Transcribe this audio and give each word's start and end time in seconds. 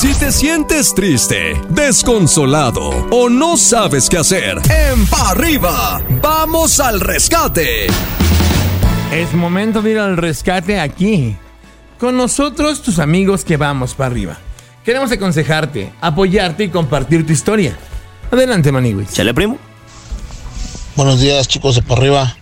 Si 0.00 0.14
te 0.14 0.30
sientes 0.30 0.94
triste, 0.94 1.60
desconsolado 1.70 2.88
o 3.10 3.28
no 3.28 3.56
sabes 3.56 4.08
qué 4.08 4.18
hacer, 4.18 4.58
en 4.70 5.04
pa 5.06 5.30
arriba, 5.30 6.00
vamos 6.22 6.78
al 6.78 7.00
rescate. 7.00 7.86
Es 9.12 9.32
momento 9.34 9.82
de 9.82 9.90
ir 9.92 9.98
al 9.98 10.16
rescate 10.16 10.78
aquí. 10.78 11.36
Con 11.98 12.16
nosotros, 12.16 12.80
tus 12.82 13.00
amigos 13.00 13.44
que 13.44 13.56
vamos 13.56 13.94
para 13.94 14.10
arriba. 14.10 14.38
Queremos 14.84 15.10
aconsejarte, 15.10 15.92
apoyarte 16.00 16.64
y 16.64 16.68
compartir 16.68 17.26
tu 17.26 17.32
historia. 17.32 17.76
Adelante, 18.30 18.70
Maniguis. 18.70 19.12
Chale, 19.12 19.34
primo. 19.34 19.58
Buenos 20.94 21.18
días, 21.20 21.48
chicos 21.48 21.74
de 21.74 21.82
para 21.82 22.00
arriba. 22.02 22.36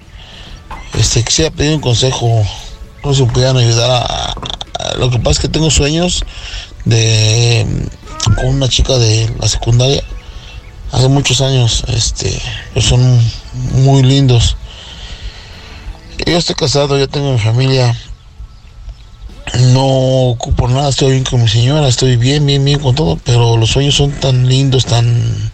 Este, 0.99 1.23
quisiera 1.25 1.51
pedir 1.51 1.75
un 1.77 1.81
consejo. 1.81 2.43
No 3.03 3.11
sé 3.15 3.21
si 3.21 3.27
me 3.27 3.33
pudieran 3.33 3.57
ayudar 3.57 3.91
a, 3.91 3.99
a- 4.05 4.26
Lo 4.99 5.11
que 5.11 5.19
pasa 5.19 5.33
es 5.33 5.39
que 5.41 5.49
tengo 5.49 5.71
sueños 5.71 6.25
de. 6.85 7.67
con 8.37 8.47
una 8.47 8.69
chica 8.69 8.97
de 8.99 9.31
la 9.41 9.49
secundaria. 9.49 10.03
Hace 10.93 11.09
muchos 11.09 11.41
años. 11.41 11.85
Este. 11.89 12.41
son 12.81 13.21
muy 13.85 14.03
lindos. 14.03 14.57
Yo 16.25 16.39
estoy 16.39 16.55
casado, 16.55 16.99
yo 16.99 17.09
tengo 17.09 17.33
mi 17.33 17.39
familia. 17.39 17.97
No 19.73 20.31
ocupo 20.31 20.69
nada, 20.69 20.89
estoy 20.89 21.13
bien 21.13 21.25
con 21.25 21.41
mi 21.43 21.49
señora, 21.49 21.87
estoy 21.87 22.17
bien, 22.17 22.45
bien, 22.45 22.65
bien 22.65 22.81
con 22.81 22.95
todo, 22.95 23.17
pero 23.25 23.57
los 23.57 23.71
sueños 23.71 23.95
son 23.95 24.11
tan 24.11 24.49
lindos, 24.49 24.87
tan 24.87 25.53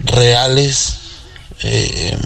reales, 0.00 0.96
eh, 1.62 2.16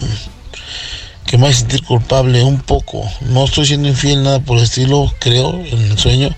que 1.25 1.37
me 1.37 1.47
hace 1.47 1.59
sentir 1.59 1.83
culpable 1.83 2.43
un 2.43 2.59
poco. 2.59 3.03
No 3.21 3.45
estoy 3.45 3.65
siendo 3.65 3.87
infiel, 3.87 4.23
nada 4.23 4.39
por 4.39 4.57
el 4.57 4.63
estilo, 4.63 5.11
creo, 5.19 5.53
en 5.53 5.91
el 5.91 5.97
sueño. 5.97 6.35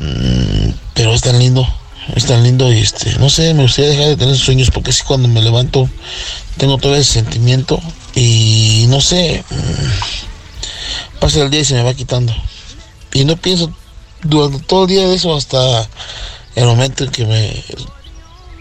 Mm, 0.00 0.70
pero 0.94 1.12
es 1.12 1.20
tan 1.20 1.38
lindo, 1.38 1.66
es 2.14 2.26
tan 2.26 2.42
lindo 2.42 2.72
y 2.72 2.78
este, 2.78 3.18
no 3.18 3.28
sé, 3.28 3.52
me 3.54 3.62
gustaría 3.62 3.90
dejar 3.90 4.06
de 4.06 4.16
tener 4.16 4.36
sueños 4.36 4.70
porque 4.70 4.90
así 4.90 5.02
cuando 5.02 5.28
me 5.28 5.42
levanto 5.42 5.88
tengo 6.56 6.78
todo 6.78 6.96
ese 6.96 7.12
sentimiento 7.12 7.78
y 8.14 8.86
no 8.88 9.00
sé, 9.00 9.44
mm, 9.50 11.18
pasa 11.20 11.42
el 11.42 11.50
día 11.50 11.60
y 11.60 11.64
se 11.64 11.74
me 11.74 11.82
va 11.82 11.94
quitando. 11.94 12.34
Y 13.12 13.24
no 13.24 13.36
pienso 13.36 13.72
durante 14.22 14.60
todo 14.60 14.84
el 14.84 14.88
día 14.88 15.06
de 15.06 15.14
eso 15.14 15.34
hasta 15.34 15.88
el 16.54 16.64
momento 16.64 17.04
en 17.04 17.10
que 17.10 17.26
me 17.26 17.64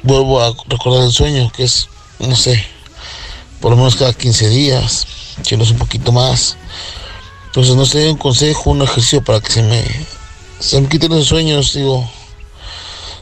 vuelvo 0.04 0.42
a 0.42 0.54
recordar 0.68 1.04
el 1.04 1.12
sueño, 1.12 1.52
que 1.52 1.64
es, 1.64 1.88
no 2.20 2.36
sé, 2.36 2.64
por 3.66 3.72
lo 3.72 3.78
menos 3.78 3.96
cada 3.96 4.14
15 4.14 4.50
días, 4.50 5.08
si 5.42 5.58
no 5.58 5.64
es 5.64 5.72
un 5.72 5.80
poquito 5.80 6.12
más. 6.12 6.56
Entonces, 7.48 7.76
no 7.76 7.84
sé, 7.88 8.12
un 8.12 8.18
consejo, 8.20 8.70
un 8.70 8.84
ejercicio 8.84 9.24
para 9.24 9.40
que 9.40 9.52
se 9.52 9.64
me, 9.64 9.84
se 10.60 10.80
me 10.80 10.88
quiten 10.88 11.12
esos 11.14 11.30
sueños, 11.30 11.74
digo, 11.74 12.08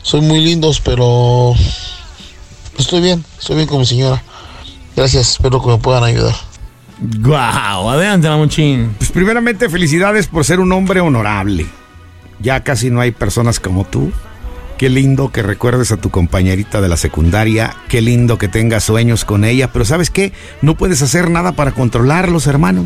son 0.01 0.27
muy 0.27 0.41
lindos, 0.41 0.81
pero 0.81 1.53
estoy 2.77 2.99
bien, 2.99 3.23
estoy 3.39 3.55
bien 3.55 3.69
con 3.69 3.79
mi 3.79 3.85
señora. 3.85 4.21
Gracias, 4.97 5.31
espero 5.31 5.61
que 5.61 5.69
me 5.69 5.77
puedan 5.77 6.03
ayudar. 6.03 6.35
Guau, 6.99 7.89
adelante, 7.89 8.27
Mamuchín. 8.27 8.95
Pues 8.97 9.11
primeramente, 9.11 9.69
felicidades 9.69 10.27
por 10.27 10.43
ser 10.43 10.59
un 10.59 10.73
hombre 10.73 10.99
honorable. 10.99 11.67
Ya 12.41 12.65
casi 12.65 12.89
no 12.89 12.99
hay 12.99 13.11
personas 13.11 13.61
como 13.61 13.85
tú. 13.85 14.11
Qué 14.77 14.89
lindo 14.89 15.31
que 15.31 15.43
recuerdes 15.43 15.91
a 15.91 15.97
tu 15.97 16.09
compañerita 16.09 16.81
de 16.81 16.89
la 16.89 16.97
secundaria. 16.97 17.75
Qué 17.87 18.01
lindo 18.01 18.37
que 18.37 18.47
tengas 18.47 18.83
sueños 18.83 19.23
con 19.23 19.45
ella. 19.45 19.71
Pero 19.71 19.85
¿sabes 19.85 20.09
qué? 20.09 20.33
No 20.61 20.75
puedes 20.75 21.01
hacer 21.01 21.29
nada 21.29 21.53
para 21.53 21.71
controlarlos, 21.71 22.47
hermano. 22.47 22.85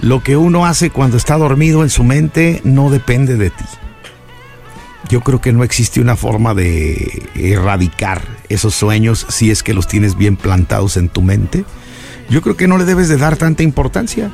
Lo 0.00 0.22
que 0.22 0.36
uno 0.36 0.66
hace 0.66 0.90
cuando 0.90 1.16
está 1.16 1.36
dormido 1.36 1.82
en 1.82 1.90
su 1.90 2.04
mente 2.04 2.60
no 2.64 2.90
depende 2.90 3.36
de 3.36 3.50
ti. 3.50 3.64
Yo 5.08 5.22
creo 5.22 5.40
que 5.40 5.52
no 5.52 5.64
existe 5.64 6.00
una 6.00 6.16
forma 6.16 6.54
de 6.54 7.28
erradicar 7.34 8.22
esos 8.48 8.74
sueños 8.74 9.24
si 9.28 9.50
es 9.50 9.62
que 9.62 9.74
los 9.74 9.88
tienes 9.88 10.16
bien 10.16 10.36
plantados 10.36 10.96
en 10.96 11.08
tu 11.08 11.22
mente. 11.22 11.64
Yo 12.28 12.42
creo 12.42 12.56
que 12.56 12.68
no 12.68 12.76
le 12.76 12.84
debes 12.84 13.08
de 13.08 13.16
dar 13.16 13.36
tanta 13.36 13.62
importancia. 13.62 14.30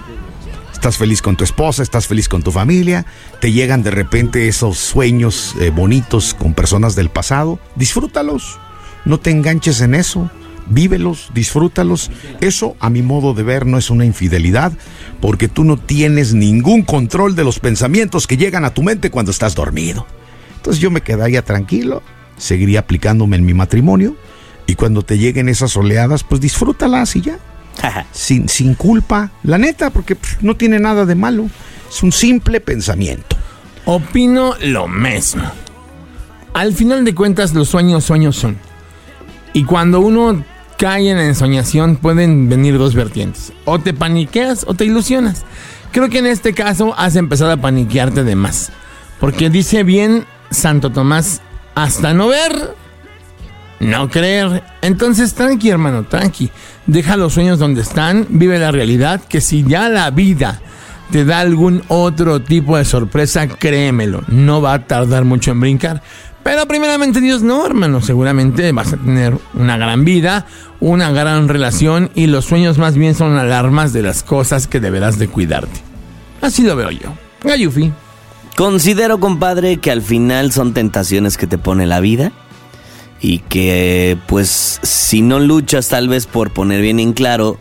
Estás 0.85 0.99
feliz 0.99 1.23
con 1.23 1.35
tu 1.35 1.45
esposa, 1.45 1.83
estás 1.83 2.09
feliz 2.09 2.29
con 2.29 2.43
tu 2.43 2.53
familia, 2.53 3.07
te 3.41 3.53
llegan 3.53 3.83
de 3.83 3.91
repente 3.91 4.49
esos 4.49 4.77
sueños 4.77 5.55
eh, 5.59 5.71
bonitos 5.71 6.35
con 6.35 6.53
personas 6.53 6.95
del 6.95 7.09
pasado, 7.09 7.59
disfrútalos, 7.75 8.59
no 9.07 9.19
te 9.19 9.31
enganches 9.31 9.81
en 9.81 9.95
eso, 9.95 10.31
vívelos, 10.67 11.31
disfrútalos. 11.33 12.11
Eso, 12.43 12.77
a 12.81 12.91
mi 12.91 13.01
modo 13.01 13.33
de 13.33 13.43
ver, 13.43 13.65
no 13.65 13.79
es 13.79 13.89
una 13.89 14.05
infidelidad, 14.05 14.75
porque 15.23 15.49
tú 15.49 15.65
no 15.65 15.79
tienes 15.79 16.35
ningún 16.35 16.83
control 16.83 17.35
de 17.35 17.45
los 17.45 17.61
pensamientos 17.61 18.27
que 18.27 18.37
llegan 18.37 18.67
a 18.67 18.75
tu 18.75 18.83
mente 18.83 19.11
cuando 19.11 19.31
estás 19.31 19.55
dormido. 19.55 20.07
Entonces 20.57 20.83
yo 20.83 20.91
me 20.91 21.01
quedaría 21.01 21.41
tranquilo, 21.41 22.03
seguiría 22.37 22.81
aplicándome 22.81 23.37
en 23.37 23.47
mi 23.47 23.55
matrimonio, 23.55 24.17
y 24.67 24.75
cuando 24.75 25.01
te 25.01 25.17
lleguen 25.17 25.49
esas 25.49 25.79
oleadas, 25.79 26.25
pues 26.25 26.43
disfrútalas 26.43 27.17
y 27.17 27.23
ya 27.23 27.39
sin, 28.13 28.49
sin 28.49 28.75
culpa, 28.75 29.31
la 29.43 29.59
neta, 29.59 29.91
porque 29.91 30.17
pues, 30.17 30.39
no 30.41 30.57
tiene 30.57 30.79
nada 30.79 31.07
de 31.07 31.15
malo. 31.15 31.49
Es 31.89 32.03
un 32.03 32.13
simple 32.13 32.61
pensamiento. 32.61 33.37
Opino 33.85 34.55
lo 34.61 34.89
mismo. 34.89 35.45
Al 36.55 36.73
final 36.73 37.05
de 37.05 37.15
cuentas, 37.15 37.53
los 37.55 37.69
sueños, 37.69 38.05
sueños 38.05 38.37
son. 38.37 38.57
Y 39.53 39.65
cuando 39.65 40.01
uno 40.01 40.45
cae 40.79 41.11
en 41.11 41.17
la 41.17 41.27
ensoñación, 41.27 41.97
pueden 41.97 42.49
venir 42.49 42.79
dos 42.79 42.95
vertientes. 42.95 43.53
O 43.65 43.79
te 43.79 43.93
paniqueas 43.93 44.65
o 44.67 44.75
te 44.75 44.85
ilusionas. 44.85 45.45
Creo 45.93 46.09
que 46.09 46.19
en 46.19 46.27
este 46.27 46.55
caso 46.55 46.95
has 46.97 47.17
empezado 47.17 47.53
a 47.53 47.57
paniquearte 47.57 48.25
de 48.25 48.35
más. 48.35 48.73
Porque 49.21 49.51
dice 49.51 49.85
bien 49.85 50.27
Santo 50.51 50.91
Tomás, 50.91 51.41
hasta 51.75 52.15
no 52.15 52.29
ver, 52.29 52.75
no 53.85 54.09
creer. 54.09 54.63
Entonces, 54.83 55.35
tranqui, 55.35 55.69
hermano, 55.71 56.05
tranqui. 56.05 56.51
Deja 56.87 57.17
los 57.17 57.35
sueños 57.35 57.59
donde 57.59 57.83
están, 57.83 58.27
vive 58.31 58.59
la 58.59 58.73
realidad, 58.73 59.21
que 59.29 59.41
si 59.41 59.63
ya 59.63 59.89
la 59.89 60.11
vida 60.11 60.61
te 61.11 61.25
da 61.25 61.41
algún 61.41 61.83
otro 61.89 62.41
tipo 62.41 62.77
de 62.77 62.85
sorpresa, 62.85 63.47
créemelo, 63.47 64.23
no 64.29 64.61
va 64.61 64.75
a 64.75 64.87
tardar 64.87 65.25
mucho 65.25 65.53
en 65.53 65.61
brincar. 65.61 66.03
Pero 66.43 66.67
primeramente 66.67 67.21
Dios 67.21 67.43
no, 67.43 67.65
hermano, 67.65 68.03
seguramente 68.03 68.71
vas 68.73 68.93
a 68.93 68.97
tener 68.97 69.37
una 69.55 69.79
gran 69.79 70.05
vida, 70.05 70.47
una 70.81 71.11
gran 71.11 71.49
relación 71.49 72.11
y 72.15 72.27
los 72.27 72.45
sueños 72.45 72.77
más 72.77 72.95
bien 72.95 73.15
son 73.15 73.37
alarmas 73.39 73.93
de 73.93 74.03
las 74.03 74.23
cosas 74.23 74.67
que 74.67 74.81
deberás 74.81 75.19
de 75.19 75.29
cuidarte. 75.29 75.81
Así 76.43 76.63
lo 76.63 76.77
veo 76.77 76.91
yo. 76.91 77.15
Gayufi. 77.43 77.93
Considero, 78.57 79.19
compadre, 79.21 79.79
que 79.79 79.91
al 79.91 80.03
final 80.03 80.53
son 80.53 80.75
tentaciones 80.75 81.37
que 81.39 81.47
te 81.47 81.59
pone 81.59 81.87
la 81.87 82.01
vida 82.01 82.33
y 83.25 83.39
que, 83.39 84.19
pues, 84.27 84.81
si 84.83 85.23
no 85.23 85.41
luchas 85.41 85.89
tal 85.89 86.09
vez 86.09 86.27
por 86.27 86.51
poner 86.51 86.83
bien 86.83 87.01
en 87.01 87.15
claro, 87.15 87.57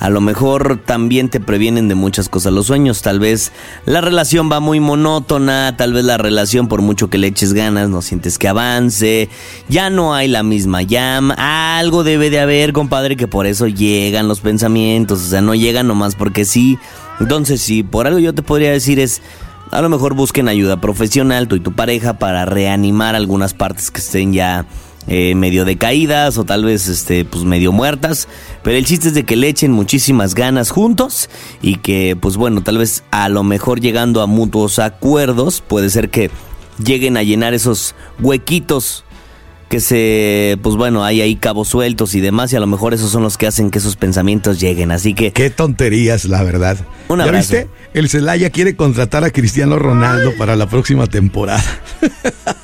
a 0.00 0.10
lo 0.10 0.20
mejor 0.20 0.80
también 0.84 1.28
te 1.28 1.38
previenen 1.38 1.86
de 1.86 1.94
muchas 1.94 2.28
cosas 2.28 2.52
los 2.52 2.66
sueños. 2.66 3.00
Tal 3.00 3.20
vez 3.20 3.52
la 3.86 4.00
relación 4.00 4.50
va 4.50 4.58
muy 4.58 4.80
monótona, 4.80 5.76
tal 5.76 5.92
vez 5.92 6.04
la 6.04 6.18
relación 6.18 6.66
por 6.66 6.82
mucho 6.82 7.10
que 7.10 7.18
le 7.18 7.28
eches 7.28 7.52
ganas 7.52 7.88
no 7.90 8.02
sientes 8.02 8.38
que 8.38 8.48
avance, 8.48 9.28
ya 9.68 9.88
no 9.88 10.16
hay 10.16 10.26
la 10.26 10.42
misma 10.42 10.82
llama, 10.82 11.78
algo 11.78 12.02
debe 12.02 12.28
de 12.28 12.40
haber, 12.40 12.72
compadre, 12.72 13.16
que 13.16 13.28
por 13.28 13.46
eso 13.46 13.68
llegan 13.68 14.26
los 14.26 14.40
pensamientos, 14.40 15.20
o 15.22 15.28
sea, 15.28 15.40
no 15.40 15.54
llegan 15.54 15.86
nomás 15.86 16.16
porque 16.16 16.44
sí. 16.44 16.76
Entonces, 17.20 17.62
si 17.62 17.84
por 17.84 18.08
algo 18.08 18.18
yo 18.18 18.34
te 18.34 18.42
podría 18.42 18.72
decir 18.72 18.98
es, 18.98 19.22
a 19.70 19.80
lo 19.80 19.88
mejor 19.88 20.14
busquen 20.14 20.48
ayuda 20.48 20.80
profesional, 20.80 21.46
tú 21.46 21.54
y 21.54 21.60
tu 21.60 21.72
pareja, 21.72 22.18
para 22.18 22.46
reanimar 22.46 23.14
algunas 23.14 23.54
partes 23.54 23.92
que 23.92 24.00
estén 24.00 24.32
ya 24.32 24.66
eh, 25.06 25.34
medio 25.34 25.64
decaídas 25.64 26.38
o 26.38 26.44
tal 26.44 26.64
vez 26.64 26.88
este, 26.88 27.24
pues 27.24 27.44
medio 27.44 27.72
muertas. 27.72 28.28
Pero 28.62 28.76
el 28.76 28.84
chiste 28.84 29.08
es 29.08 29.14
de 29.14 29.24
que 29.24 29.36
le 29.36 29.48
echen 29.48 29.72
muchísimas 29.72 30.34
ganas 30.34 30.70
juntos 30.70 31.28
y 31.62 31.76
que, 31.76 32.16
pues 32.20 32.36
bueno, 32.36 32.62
tal 32.62 32.78
vez 32.78 33.04
a 33.10 33.28
lo 33.28 33.42
mejor 33.42 33.80
llegando 33.80 34.22
a 34.22 34.26
mutuos 34.26 34.78
acuerdos, 34.78 35.60
puede 35.60 35.90
ser 35.90 36.10
que 36.10 36.30
lleguen 36.82 37.16
a 37.16 37.22
llenar 37.22 37.54
esos 37.54 37.94
huequitos 38.20 39.04
que 39.68 39.80
se, 39.80 40.58
pues 40.62 40.76
bueno, 40.76 41.04
hay 41.04 41.20
ahí 41.20 41.36
cabos 41.36 41.68
sueltos 41.68 42.14
y 42.14 42.20
demás, 42.20 42.52
y 42.52 42.56
a 42.56 42.60
lo 42.60 42.66
mejor 42.66 42.94
esos 42.94 43.10
son 43.10 43.22
los 43.22 43.36
que 43.36 43.46
hacen 43.46 43.70
que 43.70 43.78
esos 43.78 43.96
pensamientos 43.96 44.60
lleguen. 44.60 44.92
Así 44.92 45.14
que. 45.14 45.32
Qué 45.32 45.50
tonterías, 45.50 46.26
la 46.26 46.42
verdad. 46.42 46.78
Un 47.08 47.18
¿Ya 47.18 47.30
viste? 47.30 47.68
El 47.92 48.08
Celaya 48.08 48.50
quiere 48.50 48.76
contratar 48.76 49.24
a 49.24 49.30
Cristiano 49.30 49.78
Ronaldo 49.78 50.32
para 50.38 50.54
la 50.54 50.68
próxima 50.68 51.06
temporada. 51.06 51.64